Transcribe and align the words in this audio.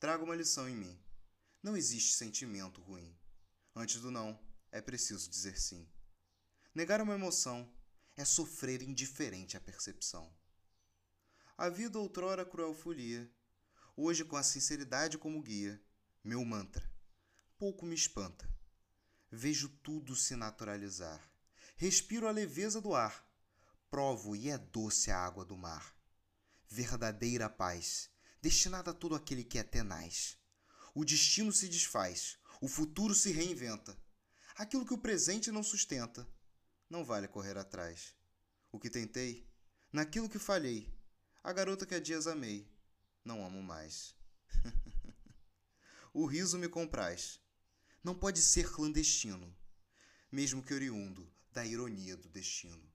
Traga 0.00 0.24
uma 0.24 0.34
lição 0.34 0.66
em 0.66 0.74
mim. 0.74 0.98
Não 1.62 1.76
existe 1.76 2.14
sentimento 2.14 2.80
ruim. 2.80 3.14
Antes 3.76 4.00
do 4.00 4.10
não, 4.10 4.40
é 4.72 4.80
preciso 4.80 5.28
dizer 5.28 5.60
sim. 5.60 5.86
Negar 6.74 7.02
uma 7.02 7.12
emoção 7.12 7.70
é 8.16 8.24
sofrer 8.24 8.80
indiferente 8.80 9.58
à 9.58 9.60
percepção. 9.60 10.34
A 11.54 11.68
vida 11.68 11.98
outrora 11.98 12.46
cruel 12.46 12.72
folia, 12.72 13.30
hoje 13.94 14.24
com 14.24 14.36
a 14.36 14.42
sinceridade 14.42 15.18
como 15.18 15.42
guia, 15.42 15.78
meu 16.24 16.42
mantra, 16.46 16.90
pouco 17.58 17.84
me 17.84 17.94
espanta. 17.94 18.48
Vejo 19.30 19.68
tudo 19.68 20.16
se 20.16 20.34
naturalizar. 20.34 21.30
Respiro 21.76 22.26
a 22.26 22.30
leveza 22.30 22.80
do 22.80 22.94
ar. 22.94 23.30
Provo 23.90 24.34
e 24.34 24.48
é 24.48 24.56
doce 24.56 25.10
a 25.10 25.18
água 25.18 25.44
do 25.44 25.58
mar. 25.58 25.94
Verdadeira 26.70 27.50
paz, 27.50 28.08
destinada 28.40 28.90
a 28.90 28.94
todo 28.94 29.14
aquele 29.14 29.44
que 29.44 29.58
é 29.58 29.62
tenaz. 29.62 30.36
O 30.94 31.04
destino 31.04 31.52
se 31.52 31.68
desfaz, 31.68 32.38
o 32.60 32.68
futuro 32.68 33.14
se 33.14 33.30
reinventa. 33.32 33.96
Aquilo 34.56 34.84
que 34.84 34.94
o 34.94 34.98
presente 34.98 35.50
não 35.50 35.62
sustenta, 35.62 36.26
não 36.88 37.04
vale 37.04 37.28
correr 37.28 37.56
atrás. 37.56 38.14
O 38.72 38.78
que 38.78 38.90
tentei, 38.90 39.48
naquilo 39.92 40.28
que 40.28 40.38
falhei, 40.38 40.92
a 41.42 41.52
garota 41.52 41.86
que 41.86 41.94
há 41.94 42.00
dias 42.00 42.26
amei, 42.26 42.70
não 43.24 43.44
amo 43.44 43.62
mais. 43.62 44.14
o 46.12 46.26
riso 46.26 46.58
me 46.58 46.68
compraz. 46.68 47.40
Não 48.02 48.14
pode 48.14 48.40
ser 48.40 48.70
clandestino, 48.70 49.54
mesmo 50.32 50.62
que 50.62 50.72
oriundo 50.72 51.30
da 51.52 51.64
ironia 51.64 52.16
do 52.16 52.28
destino. 52.28 52.89